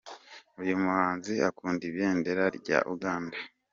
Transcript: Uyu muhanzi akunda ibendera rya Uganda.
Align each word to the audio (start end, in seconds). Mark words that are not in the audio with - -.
Uyu 0.61 0.73
muhanzi 0.83 1.33
akunda 1.49 1.83
ibendera 1.91 2.45
rya 2.57 2.79
Uganda. 2.93 3.37